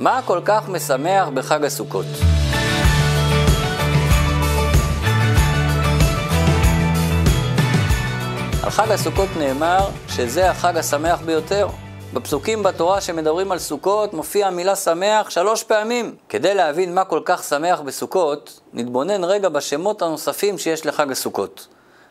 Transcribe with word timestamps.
מה 0.00 0.20
כל 0.24 0.40
כך 0.44 0.68
משמח 0.68 1.28
בחג 1.34 1.64
הסוכות? 1.64 2.06
על 8.62 8.70
חג 8.70 8.90
הסוכות 8.90 9.28
נאמר 9.38 9.88
שזה 10.08 10.50
החג 10.50 10.76
השמח 10.76 11.20
ביותר. 11.20 11.68
בפסוקים 12.14 12.62
בתורה 12.62 13.00
שמדברים 13.00 13.52
על 13.52 13.58
סוכות 13.58 14.14
מופיע 14.14 14.46
המילה 14.46 14.76
שמח 14.76 15.30
שלוש 15.30 15.62
פעמים. 15.62 16.16
כדי 16.28 16.54
להבין 16.54 16.94
מה 16.94 17.04
כל 17.04 17.20
כך 17.24 17.44
שמח 17.44 17.80
בסוכות, 17.80 18.60
נתבונן 18.72 19.24
רגע 19.24 19.48
בשמות 19.48 20.02
הנוספים 20.02 20.58
שיש 20.58 20.86
לחג 20.86 21.10
הסוכות. 21.10 21.66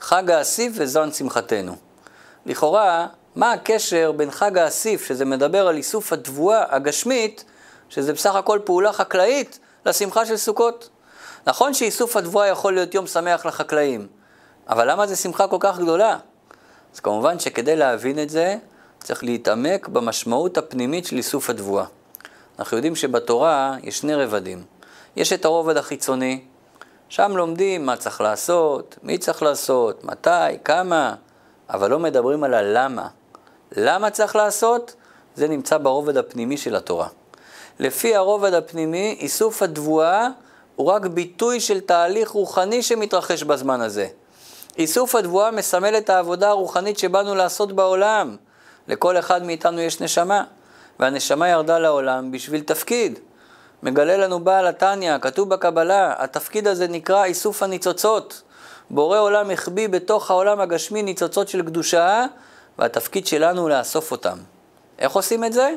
חג 0.00 0.30
האסיף 0.30 0.72
וזן 0.76 1.12
שמחתנו. 1.12 1.76
לכאורה, 2.46 3.06
מה 3.36 3.52
הקשר 3.52 4.12
בין 4.12 4.30
חג 4.30 4.58
האסיף, 4.58 5.06
שזה 5.06 5.24
מדבר 5.24 5.68
על 5.68 5.76
איסוף 5.76 6.12
התבואה 6.12 6.64
הגשמית, 6.74 7.44
שזה 7.92 8.12
בסך 8.12 8.34
הכל 8.34 8.58
פעולה 8.64 8.92
חקלאית, 8.92 9.58
לשמחה 9.86 10.26
של 10.26 10.36
סוכות? 10.36 10.88
נכון 11.46 11.74
שאיסוף 11.74 12.16
התבואה 12.16 12.46
יכול 12.46 12.74
להיות 12.74 12.94
יום 12.94 13.06
שמח 13.06 13.46
לחקלאים, 13.46 14.06
אבל 14.68 14.90
למה 14.90 15.06
זה 15.06 15.16
שמחה 15.16 15.48
כל 15.48 15.56
כך 15.60 15.78
גדולה? 15.78 16.18
אז 16.94 17.00
כמובן 17.00 17.38
שכדי 17.38 17.76
להבין 17.76 18.18
את 18.18 18.30
זה, 18.30 18.56
צריך 19.02 19.24
להתעמק 19.24 19.88
במשמעות 19.88 20.58
הפנימית 20.58 21.06
של 21.06 21.16
איסוף 21.16 21.50
התבואה. 21.50 21.84
אנחנו 22.58 22.76
יודעים 22.76 22.96
שבתורה 22.96 23.76
יש 23.82 23.98
שני 23.98 24.14
רבדים. 24.14 24.64
יש 25.16 25.32
את 25.32 25.44
הרובד 25.44 25.76
החיצוני, 25.76 26.44
שם 27.08 27.36
לומדים 27.36 27.86
מה 27.86 27.96
צריך 27.96 28.20
לעשות, 28.20 28.98
מי 29.02 29.18
צריך 29.18 29.42
לעשות, 29.42 30.04
מתי, 30.04 30.58
כמה, 30.64 31.14
אבל 31.70 31.90
לא 31.90 31.98
מדברים 31.98 32.44
על 32.44 32.54
הלמה. 32.54 33.08
למה 33.76 34.10
צריך 34.10 34.36
לעשות? 34.36 34.94
זה 35.34 35.48
נמצא 35.48 35.78
ברובד 35.78 36.16
הפנימי 36.16 36.56
של 36.56 36.76
התורה. 36.76 37.08
לפי 37.78 38.16
הרובד 38.16 38.54
הפנימי, 38.54 39.16
איסוף 39.20 39.62
התבואה 39.62 40.28
הוא 40.76 40.86
רק 40.86 41.06
ביטוי 41.06 41.60
של 41.60 41.80
תהליך 41.80 42.28
רוחני 42.28 42.82
שמתרחש 42.82 43.42
בזמן 43.42 43.80
הזה. 43.80 44.06
איסוף 44.78 45.14
התבואה 45.14 45.50
מסמל 45.50 45.96
את 45.98 46.10
העבודה 46.10 46.48
הרוחנית 46.48 46.98
שבאנו 46.98 47.34
לעשות 47.34 47.72
בעולם. 47.72 48.36
לכל 48.88 49.18
אחד 49.18 49.42
מאיתנו 49.42 49.80
יש 49.80 50.00
נשמה, 50.00 50.44
והנשמה 51.00 51.48
ירדה 51.48 51.78
לעולם 51.78 52.30
בשביל 52.30 52.60
תפקיד. 52.60 53.18
מגלה 53.82 54.16
לנו 54.16 54.40
בעל 54.40 54.66
התניא, 54.66 55.18
כתוב 55.18 55.48
בקבלה, 55.48 56.14
התפקיד 56.18 56.66
הזה 56.66 56.88
נקרא 56.88 57.24
איסוף 57.24 57.62
הניצוצות. 57.62 58.42
בורא 58.90 59.18
עולם 59.18 59.50
החביא 59.50 59.88
בתוך 59.88 60.30
העולם 60.30 60.60
הגשמי 60.60 61.02
ניצוצות 61.02 61.48
של 61.48 61.62
קדושה, 61.62 62.26
והתפקיד 62.78 63.26
שלנו 63.26 63.60
הוא 63.60 63.70
לאסוף 63.70 64.12
אותם. 64.12 64.38
איך 64.98 65.12
עושים 65.12 65.44
את 65.44 65.52
זה? 65.52 65.74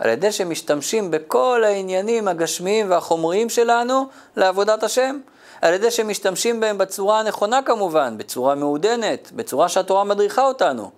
על 0.00 0.10
ידי 0.10 0.32
שמשתמשים 0.32 1.10
בכל 1.10 1.64
העניינים 1.64 2.28
הגשמיים 2.28 2.90
והחומריים 2.90 3.48
שלנו 3.48 4.06
לעבודת 4.36 4.82
השם. 4.82 5.18
על 5.62 5.74
ידי 5.74 5.90
שמשתמשים 5.90 6.60
בהם 6.60 6.78
בצורה 6.78 7.20
הנכונה 7.20 7.62
כמובן, 7.62 8.18
בצורה 8.18 8.54
מעודנת, 8.54 9.32
בצורה 9.32 9.68
שהתורה 9.68 10.04
מדריכה 10.04 10.42
אותנו. 10.44 10.90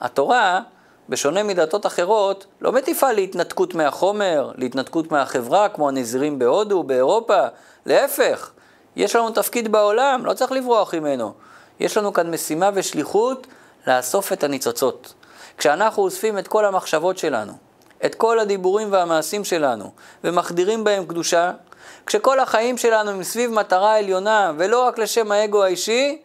התורה, 0.00 0.60
בשונה 1.08 1.42
מדתות 1.42 1.86
אחרות, 1.86 2.46
לא 2.60 2.72
מטיפה 2.72 3.12
להתנתקות 3.12 3.74
מהחומר, 3.74 4.52
להתנתקות 4.54 5.12
מהחברה, 5.12 5.68
כמו 5.68 5.88
הנזירים 5.88 6.38
בהודו, 6.38 6.82
באירופה, 6.82 7.46
להפך. 7.86 8.50
יש 8.96 9.16
לנו 9.16 9.30
תפקיד 9.30 9.72
בעולם, 9.72 10.26
לא 10.26 10.32
צריך 10.32 10.52
לברוח 10.52 10.94
ממנו. 10.94 11.32
יש 11.80 11.96
לנו 11.96 12.12
כאן 12.12 12.30
משימה 12.30 12.70
ושליחות 12.74 13.46
לאסוף 13.86 14.32
את 14.32 14.44
הניצוצות. 14.44 15.14
כשאנחנו 15.58 16.02
אוספים 16.02 16.38
את 16.38 16.48
כל 16.48 16.64
המחשבות 16.64 17.18
שלנו, 17.18 17.52
את 18.04 18.14
כל 18.14 18.38
הדיבורים 18.38 18.92
והמעשים 18.92 19.44
שלנו, 19.44 19.90
ומחדירים 20.24 20.84
בהם 20.84 21.06
קדושה, 21.06 21.52
כשכל 22.06 22.40
החיים 22.40 22.78
שלנו 22.78 23.10
הם 23.10 23.22
סביב 23.22 23.50
מטרה 23.50 23.98
עליונה, 23.98 24.52
ולא 24.56 24.86
רק 24.86 24.98
לשם 24.98 25.32
האגו 25.32 25.64
האישי, 25.64 26.22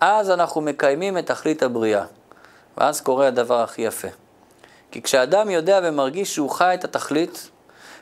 אז 0.00 0.30
אנחנו 0.30 0.60
מקיימים 0.60 1.18
את 1.18 1.26
תכלית 1.26 1.62
הבריאה. 1.62 2.04
ואז 2.78 3.00
קורה 3.00 3.26
הדבר 3.26 3.60
הכי 3.60 3.82
יפה. 3.82 4.08
כי 4.90 5.02
כשאדם 5.02 5.50
יודע 5.50 5.80
ומרגיש 5.82 6.34
שהוא 6.34 6.50
חי 6.50 6.74
את 6.74 6.84
התכלית, 6.84 7.50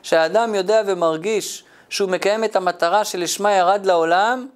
כשאדם 0.02 0.54
יודע 0.54 0.82
ומרגיש 0.86 1.64
שהוא 1.88 2.10
מקיים 2.10 2.44
את 2.44 2.56
המטרה 2.56 3.04
שלשמה 3.04 3.52
ירד 3.52 3.86
לעולם, 3.86 4.46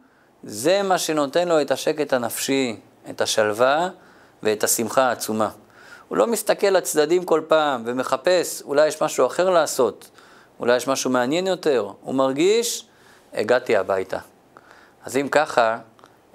זה 0.44 0.82
מה 0.82 0.98
שנותן 0.98 1.48
לו 1.48 1.60
את 1.60 1.70
השקט 1.70 2.12
הנפשי, 2.12 2.76
את 3.10 3.20
השלווה 3.20 3.88
ואת 4.42 4.64
השמחה 4.64 5.08
העצומה. 5.08 5.48
הוא 6.10 6.18
לא 6.18 6.26
מסתכל 6.26 6.66
לצדדים 6.66 7.24
כל 7.24 7.40
פעם 7.48 7.82
ומחפש, 7.86 8.62
אולי 8.62 8.86
יש 8.88 9.02
משהו 9.02 9.26
אחר 9.26 9.50
לעשות, 9.50 10.08
אולי 10.60 10.76
יש 10.76 10.88
משהו 10.88 11.10
מעניין 11.10 11.46
יותר. 11.46 11.88
הוא 12.00 12.14
מרגיש, 12.14 12.86
הגעתי 13.34 13.76
הביתה. 13.76 14.18
אז 15.04 15.16
אם 15.16 15.28
ככה, 15.30 15.78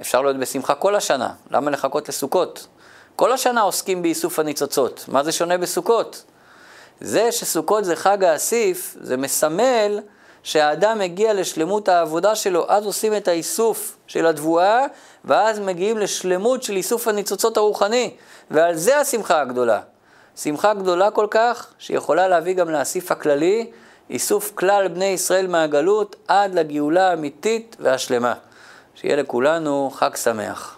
אפשר 0.01 0.21
להיות 0.21 0.37
בשמחה 0.37 0.75
כל 0.75 0.95
השנה, 0.95 1.33
למה 1.51 1.71
לחכות 1.71 2.09
לסוכות? 2.09 2.67
כל 3.15 3.31
השנה 3.31 3.61
עוסקים 3.61 4.01
באיסוף 4.01 4.39
הניצוצות, 4.39 5.05
מה 5.07 5.23
זה 5.23 5.31
שונה 5.31 5.57
בסוכות? 5.57 6.23
זה 7.01 7.31
שסוכות 7.31 7.85
זה 7.85 7.95
חג 7.95 8.23
האסיף, 8.23 8.97
זה 9.01 9.17
מסמל 9.17 9.99
שהאדם 10.45 10.99
מגיע 10.99 11.33
לשלמות 11.33 11.89
העבודה 11.89 12.35
שלו, 12.35 12.65
אז 12.67 12.85
עושים 12.85 13.15
את 13.15 13.27
האיסוף 13.27 13.97
של 14.07 14.27
התבואה, 14.27 14.85
ואז 15.25 15.59
מגיעים 15.59 15.97
לשלמות 15.97 16.63
של 16.63 16.75
איסוף 16.75 17.07
הניצוצות 17.07 17.57
הרוחני, 17.57 18.11
ועל 18.51 18.75
זה 18.75 18.97
השמחה 18.99 19.41
הגדולה. 19.41 19.79
שמחה 20.35 20.73
גדולה 20.73 21.11
כל 21.11 21.27
כך, 21.31 21.67
שיכולה 21.79 22.27
להביא 22.27 22.53
גם 22.53 22.69
לאסיף 22.69 23.11
הכללי, 23.11 23.71
איסוף 24.09 24.51
כלל 24.55 24.87
בני 24.87 25.05
ישראל 25.05 25.47
מהגלות 25.47 26.15
עד 26.27 26.53
לגאולה 26.55 27.09
האמיתית 27.09 27.75
והשלמה. 27.79 28.33
שיהיה 28.95 29.15
לכולנו 29.15 29.91
חג 29.93 30.15
שמח. 30.15 30.77